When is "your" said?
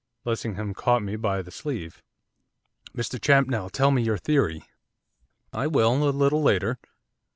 4.01-4.17